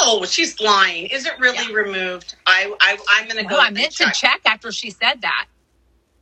[0.00, 1.06] No, she's lying.
[1.06, 2.36] Is it really removed?
[2.46, 3.58] I, I I'm gonna go.
[3.58, 4.12] I meant check.
[4.14, 5.46] to check after she said that.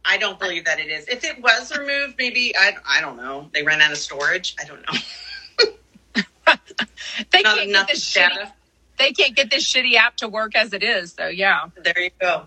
[0.04, 1.08] I don't believe that it is.
[1.08, 3.48] If it was removed, maybe I I don't know.
[3.52, 4.54] They ran out of storage.
[4.60, 4.98] I don't know.
[7.30, 8.50] They Not can't get this shitty.
[8.98, 11.12] They can't get this shitty app to work as it is.
[11.12, 11.66] So yeah.
[11.76, 12.46] There you go.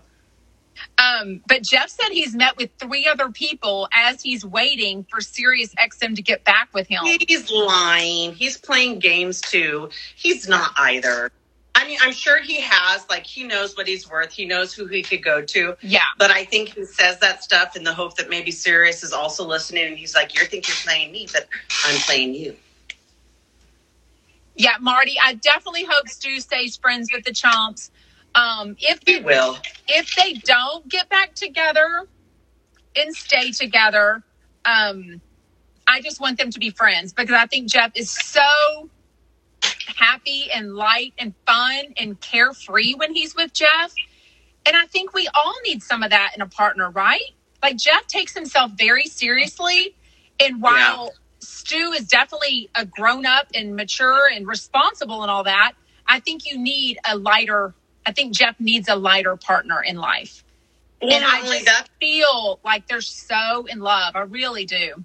[0.98, 5.74] Um, but Jeff said he's met with three other people as he's waiting for Sirius
[5.76, 7.04] XM to get back with him.
[7.04, 8.34] He's lying.
[8.34, 9.90] He's playing games too.
[10.16, 11.30] He's not either.
[11.76, 13.08] I mean, I'm sure he has.
[13.08, 14.32] Like, he knows what he's worth.
[14.32, 15.76] He knows who he could go to.
[15.80, 16.00] Yeah.
[16.18, 19.46] But I think he says that stuff in the hope that maybe Sirius is also
[19.46, 21.46] listening, and he's like, "You think you're playing me, but
[21.86, 22.56] I'm playing you."
[24.56, 27.90] Yeah, Marty, I definitely hope Stu stays friends with the Chomps.
[28.34, 29.58] Um, if He will.
[29.88, 32.06] if they don't get back together
[32.96, 34.22] and stay together,
[34.64, 35.20] um,
[35.86, 38.90] I just want them to be friends because I think Jeff is so
[39.96, 43.94] happy and light and fun and carefree when he's with Jeff.
[44.66, 47.22] And I think we all need some of that in a partner, right?
[47.62, 49.96] Like Jeff takes himself very seriously.
[50.40, 55.72] And while Stu is definitely a grown up and mature and responsible and all that,
[56.06, 57.74] I think you need a lighter,
[58.08, 60.42] I think Jeff needs a lighter partner in life.
[61.02, 64.16] Well, and I just that, feel like they're so in love.
[64.16, 65.04] I really do.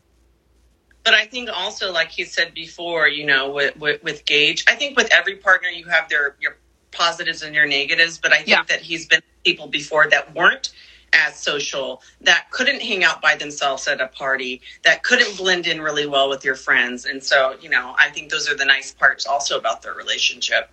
[1.04, 4.76] But I think also, like he said before, you know, with, with, with Gage, I
[4.76, 6.56] think with every partner you have their your
[6.92, 8.18] positives and your negatives.
[8.18, 8.64] But I think Yeah.
[8.70, 10.72] that he's been with people before that weren't
[11.12, 15.82] as social, that couldn't hang out by themselves at a party, that couldn't blend in
[15.82, 17.04] really well with your friends.
[17.04, 20.72] And so, you know, I think those are the nice parts also about their relationship.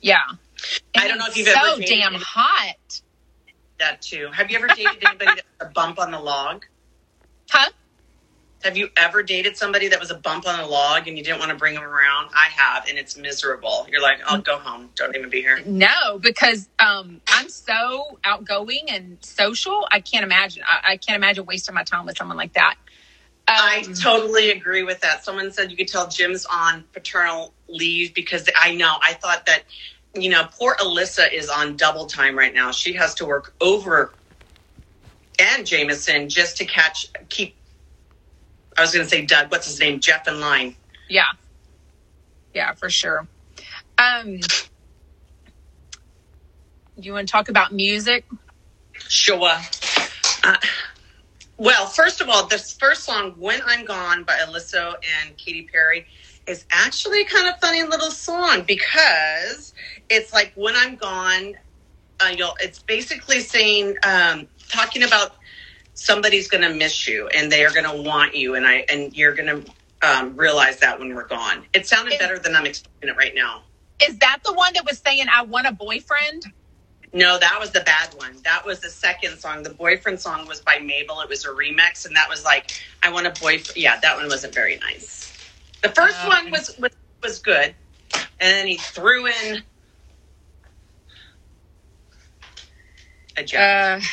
[0.00, 0.22] Yeah.
[0.96, 3.00] I don't know if you've so ever dated damn hot.
[3.78, 4.28] That too.
[4.32, 6.64] Have you ever dated anybody that was a bump on the log?
[7.50, 7.70] Huh?
[8.62, 11.38] Have you ever dated somebody that was a bump on a log and you didn't
[11.38, 12.30] want to bring them around?
[12.34, 13.86] I have, and it's miserable.
[13.90, 14.88] You're like, I'll go home.
[14.94, 15.60] Don't even be here.
[15.66, 19.86] No, because um, I'm so outgoing and social.
[19.90, 20.62] I can't imagine.
[20.66, 22.76] I, I can't imagine wasting my time with someone like that.
[23.46, 25.22] Um, I totally agree with that.
[25.22, 28.96] Someone said you could tell Jim's on paternal leave because I know.
[29.02, 29.64] I thought that,
[30.14, 32.70] you know, poor Alyssa is on double time right now.
[32.70, 34.14] She has to work over
[35.38, 37.56] and Jameson just to catch, keep,
[38.76, 40.00] I was going to say Doug, what's his name?
[40.00, 40.76] Jeff in line.
[41.08, 41.24] yeah,
[42.54, 43.26] yeah, for sure.
[43.98, 44.38] Um,
[46.96, 48.24] you want to talk about music?
[49.08, 49.52] Sure.
[50.44, 50.56] Uh,
[51.56, 56.06] well, first of all, this first song, When I'm Gone by Alesso and Katy Perry,
[56.46, 59.72] is actually a kind of funny little song because
[60.10, 61.54] it's like when I'm gone,
[62.20, 65.36] uh, you'll, it's basically saying, um, talking about
[65.94, 69.16] somebody's going to miss you and they are going to want you and I, and
[69.16, 71.64] you're going to um, realize that when we're gone.
[71.72, 73.62] It sounded better than I'm explaining it right now.
[74.02, 76.44] Is that the one that was saying I want a boyfriend?
[77.12, 78.36] No, that was the bad one.
[78.42, 79.62] That was the second song.
[79.62, 81.20] The boyfriend song was by Mabel.
[81.20, 82.72] It was a remix, and that was like,
[83.04, 85.32] "I want a boyfriend." Yeah, that one wasn't very nice.
[85.84, 86.92] The first Oh, one was, was
[87.22, 87.76] was good,
[88.40, 89.64] and then he threw in
[93.36, 93.60] a Jeff.
[94.02, 94.06] Uh,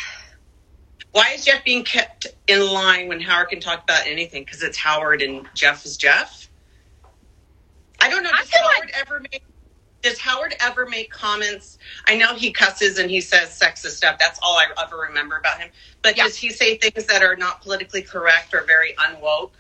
[1.13, 4.43] Why is Jeff being kept in line when Howard can talk about anything?
[4.45, 6.49] Because it's Howard and Jeff is Jeff.
[8.01, 8.31] I don't know.
[8.31, 9.43] Does Howard ever make?
[10.03, 11.77] Does Howard ever make comments?
[12.07, 14.17] I know he cusses and he says sexist stuff.
[14.19, 15.71] That's all I ever remember about him.
[16.03, 16.25] But Yeah.
[16.25, 19.53] does he say things that are not politically correct or very unwoke?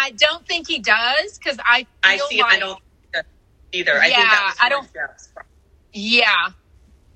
[0.00, 2.40] I don't think he does because I feel I see.
[2.42, 2.78] like I don't
[3.72, 3.98] either.
[3.98, 4.88] I think Yeah, that I don't-
[5.92, 6.48] Yeah.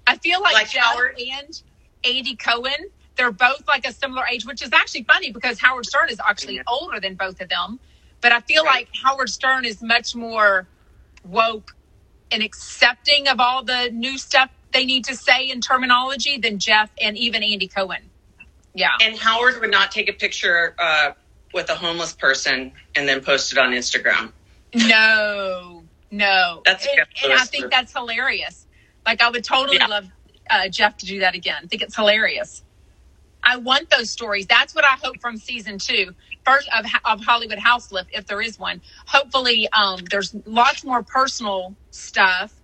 [0.07, 1.19] I feel like, Like Jeff Howard?
[1.19, 1.63] and
[2.05, 6.11] Andy Cohen, they're both like a similar age, which is actually funny because Howard Stern
[6.11, 6.63] is actually Yeah.
[6.67, 7.79] older than both of them.
[8.21, 8.87] But I feel Right.
[8.87, 10.67] like Howard Stern is much more
[11.25, 11.77] woke
[12.33, 16.91] and accepting of all the new stuff they need to say in terminology than Jeff
[17.01, 18.11] and even Andy Cohen.
[18.75, 18.91] Yeah.
[19.01, 21.13] And Howard would not take a picture uh,
[21.55, 24.33] with a homeless person and then post it on Instagram.
[24.75, 26.63] No, no.
[26.65, 28.67] That's and, and I think that's hilarious.
[29.07, 29.87] Like I would totally Yeah.
[29.87, 30.09] love
[30.51, 31.63] uh, Jeff to do that again.
[31.65, 32.63] I think it's hilarious.
[33.43, 34.47] I want those stories.
[34.47, 38.41] That's what I hope from season two, first of of Hollywood House Lift, if there
[38.43, 38.83] is one.
[39.07, 42.55] Hopefully, um, there's lots more personal stuff,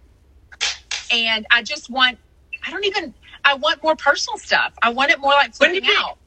[1.13, 2.19] and I just want.
[2.67, 3.15] I don't even.
[3.45, 4.75] I want more personal stuff.
[4.83, 6.19] I want it more like flipping out.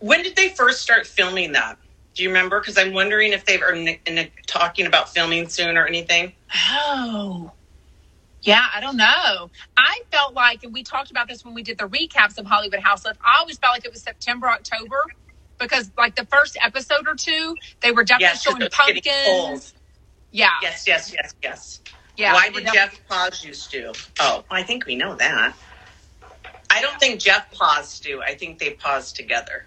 [0.00, 1.78] When did they first start filming that?
[2.16, 2.60] Do you remember?
[2.60, 6.34] Because I'm wondering if they are n- n- talking about filming soon or anything.
[6.70, 7.52] Oh,
[8.42, 9.50] yeah, I don't know.
[9.76, 12.80] I felt like, and we talked about this when we did the recaps of Hollywood
[12.80, 13.06] House.
[13.06, 14.98] I always felt like it was September, October,
[15.58, 19.02] because like the first episode or two, they were definitely Yes, showing it was getting
[19.04, 19.74] pumpkins.
[20.32, 21.80] Yeah, Yes, yes, yes, yes.
[22.16, 22.32] yeah.
[22.34, 23.92] Why did Jeff pause you, Stu?
[24.20, 25.56] Oh, I think we know that.
[26.70, 28.22] I don't think Jeff paused Stu.
[28.22, 29.66] I think they paused together.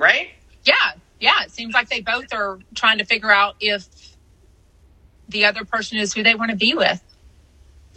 [0.00, 0.30] Right?
[0.64, 0.74] Yeah,
[1.20, 1.42] yeah.
[1.44, 3.86] It seems like they both are trying to figure out if
[5.28, 7.02] the other person is who they want to be with.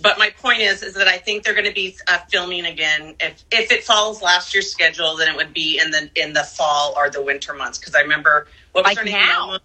[0.01, 3.15] But my point is, is that I think they're going to be uh, filming again.
[3.21, 6.43] If if it follows last year's schedule, then it would be in the in the
[6.43, 7.77] fall or the winter months.
[7.79, 9.13] Because I remember what was Like her name?
[9.13, 9.59] now.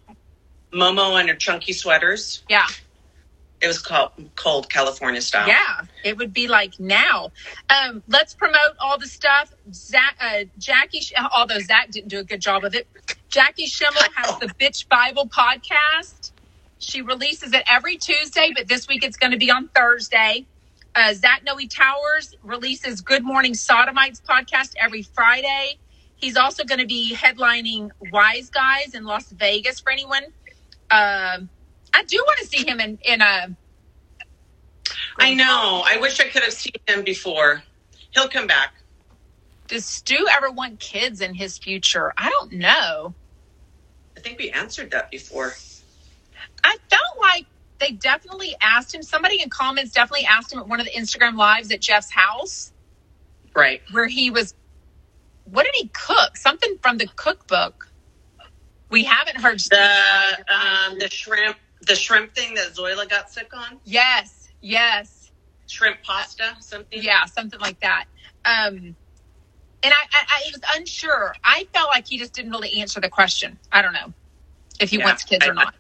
[0.73, 2.43] Momo, Momo and her chunky sweaters.
[2.49, 2.67] Yeah,
[3.61, 5.49] It was called cold California style.
[5.49, 5.83] yeah.
[6.05, 7.33] It would be like now.
[7.69, 9.53] Um, let's promote all the stuff.
[9.73, 11.03] Zach, uh, Jackie,
[11.35, 12.87] although Zach didn't do a good job of it,
[13.29, 16.31] Jackie Schimmel has the Bitch Bible podcast.
[16.79, 20.47] She releases it every Tuesday, but this week it's going to be on Thursday.
[20.95, 25.79] Uh, Zach Noe Towers releases Good Morning Sodomites podcast every Friday.
[26.17, 30.25] He's also going to be headlining Wise Guys in Las Vegas for anyone.
[30.91, 31.51] Um
[31.95, 33.57] I do want to see him in in a.
[35.19, 35.83] I know.
[35.87, 37.63] I wish I could have seen him before.
[38.13, 38.75] He'll come back.
[39.69, 42.13] Does Stu ever want kids in his future?
[42.17, 43.15] I don't know.
[44.17, 45.53] I think we answered that before.
[46.65, 47.47] I felt like
[47.81, 49.03] they definitely asked him.
[49.03, 52.73] Somebody in comments definitely asked him at one of the Instagram lives at Jeff's house
[53.55, 53.83] Right.
[53.93, 54.55] where he was
[55.45, 56.37] what did he cook?
[56.37, 57.87] Something from the cookbook.
[58.91, 61.57] We haven't heard the um, the shrimp
[61.87, 63.81] the shrimp thing that Zoila got sick on.
[63.85, 65.31] Yes, yes.
[65.67, 67.03] Shrimp pasta, something.
[67.03, 68.07] Yeah, something like that.
[68.45, 68.97] Um,
[69.83, 71.35] and I, I, I was unsure.
[71.45, 73.59] I felt like he just didn't really answer the question.
[73.73, 74.13] I don't know
[74.81, 75.75] if he Yeah, wants kids I- or not.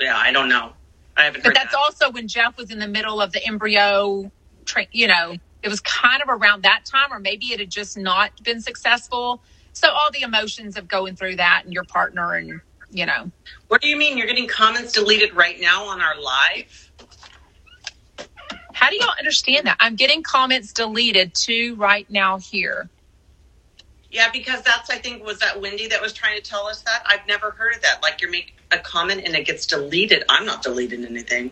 [0.00, 0.72] Yeah, I don't know.
[1.16, 1.54] I haven't heard.
[1.54, 1.78] But that's that.
[1.78, 4.32] also when Jeff was in the middle of the embryo
[4.66, 4.88] train.
[4.92, 8.32] You know, it was kind of around that time, or maybe it had just not
[8.42, 9.42] been successful.
[9.72, 12.60] So all the emotions of going through that and your partner, and
[12.90, 13.30] you know,
[13.74, 14.16] What do you mean?
[14.16, 16.92] You're getting comments deleted right now on our live?
[18.72, 19.76] how do y'all understand that?
[19.80, 22.88] I'm getting comments deleted too right now here.
[24.12, 27.02] Yeah, because that's I think was that Wendy that was trying to tell us that.
[27.04, 28.00] I've never heard of that.
[28.00, 30.22] Like you make a comment and it gets deleted.
[30.28, 31.50] I'm not deleting anything.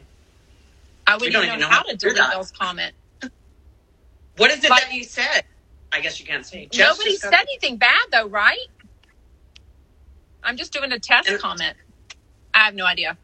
[1.08, 2.34] I wouldn't don't even know know how to delete that.
[2.34, 2.96] those comments.
[4.36, 5.42] What is it Like- that you said?
[5.90, 6.68] I guess you can't say.
[6.72, 8.68] Nobody just said anything bad though, right?
[10.44, 11.76] I'm just doing a test And- comment.
[12.54, 13.16] I have no idea.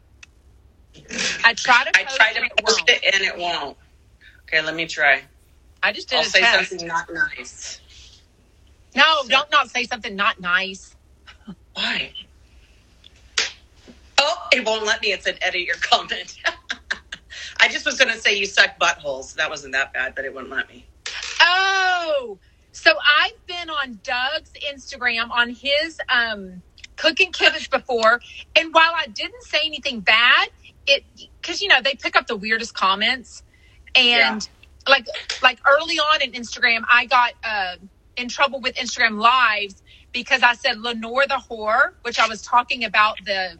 [1.43, 1.91] I try to.
[1.95, 3.77] I and to it post it and it won't.
[4.43, 5.21] Okay, let me try.
[5.81, 6.69] I just did I'll say test.
[6.69, 7.81] something not nice.
[8.95, 10.95] No, don't not say something not nice.
[11.73, 12.11] Why?
[14.17, 15.11] Oh, it won't let me.
[15.11, 16.35] It said edit your comment.
[17.61, 19.35] I just was going to say you suck buttholes.
[19.35, 20.85] That wasn't that bad, but it wouldn't let me.
[21.41, 22.37] Oh,
[22.71, 26.61] so I've been on Doug's Instagram on his um,
[26.99, 28.21] cooking kivets before,
[28.57, 30.49] and while I didn't say anything bad,
[30.87, 31.05] it
[31.41, 33.43] because you know they pick up the weirdest comments,
[33.95, 34.47] and
[34.89, 35.07] like
[35.43, 37.77] like early on in Instagram, I got uh,
[38.17, 39.83] in trouble with Instagram Lives
[40.13, 43.57] because I said Lenore the whore, which I was talking about the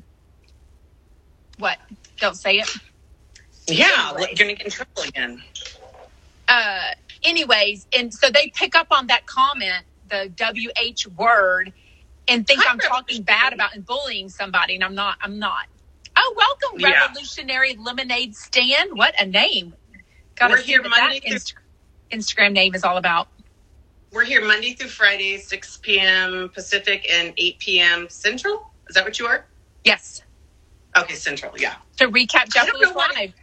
[1.57, 1.77] what?
[2.21, 2.69] Don't say it.
[3.67, 4.27] Yeah, Anyway.
[4.37, 5.43] you're to get in trouble again.
[6.47, 6.89] uh
[7.23, 11.73] anyways and so they pick up on that comment the wh word
[12.29, 15.65] and think Hi, i'm talking bad about and bullying somebody and i'm not i'm not
[16.15, 17.01] oh welcome Yeah.
[17.01, 19.73] revolutionary lemonade stand what a name
[20.35, 21.55] gotta We're here what Monday that through- Inst-
[22.11, 23.27] instagram name is all about
[24.11, 26.49] We're here Monday through Friday, 6 p.m.
[26.49, 28.09] Pacific and 8 p.m.
[28.09, 28.71] Central.
[28.89, 29.45] Is that what you are?
[29.83, 30.23] yes
[30.97, 31.75] Okay, Central, yeah.
[31.97, 33.33] to recap jeff I don't know why- live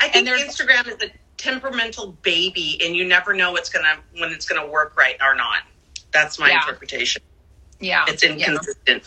[0.00, 4.30] I think there's- Instagram is a temperamental baby, and you never know what's gonna when
[4.32, 5.62] it's gonna work right or not.
[6.12, 6.60] That's my Yeah.
[6.60, 7.22] interpretation.
[7.80, 8.46] Yeah It's yeah.
[8.46, 9.04] inconsistent.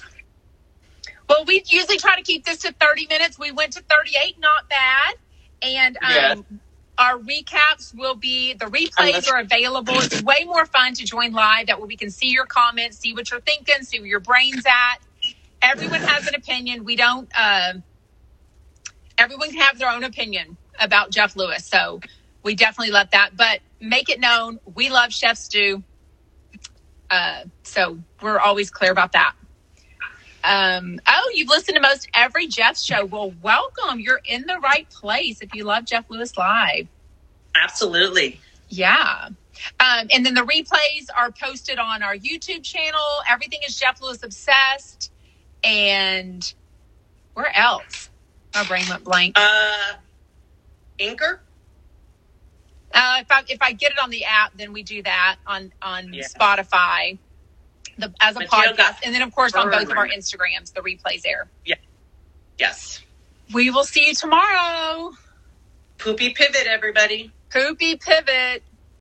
[1.30, 3.40] Well, we usually try to keep this to 30 minutes.
[3.40, 5.16] We went to 38, not bad.
[5.64, 6.36] And um, Yeah.
[7.00, 10.02] our recaps will be, the replays are available.
[10.02, 11.68] It's way more fun to join live.
[11.68, 14.66] That way we can see your comments, see what you're thinking, see where your brain's
[14.68, 15.00] at.
[15.62, 16.86] Everyone has an opinion.
[16.86, 17.84] We don't, um
[19.20, 21.68] everyone can have their own opinion about Jeff Lewis.
[21.68, 22.04] So
[22.44, 23.32] we definitely love that.
[23.38, 25.84] But make it known, we love Chef Stew.
[27.10, 29.34] Uh, so we're always clear about that.
[30.44, 33.06] Um, oh, you've listened to most every Jeff show.
[33.06, 34.00] Well, welcome.
[34.00, 36.88] You're in the right place if you love Jeff Lewis Live.
[37.62, 38.40] Absolutely.
[38.70, 39.30] Yeah.
[39.80, 43.02] Um, and then the replays are posted on our YouTube channel.
[43.30, 45.12] Everything is Jeff Lewis Obsessed.
[45.64, 46.54] And
[47.34, 48.10] where else?
[48.54, 49.38] My brain went blank.
[49.38, 49.94] Uh,
[51.00, 51.42] Anchor.
[52.94, 55.72] Uh, if I if I get it on the app, then we do that on
[55.82, 56.24] on Yeah.
[56.28, 57.18] Spotify,
[57.98, 60.08] the as a Mateo podcast, and then of course on both of our.
[60.08, 61.48] Instagrams, the replays air.
[61.66, 61.76] Yeah.
[62.58, 63.02] Yes.
[63.54, 65.12] We will see you tomorrow.
[65.98, 67.32] Poopy pivot, everybody.
[67.52, 68.64] Poopy pivot.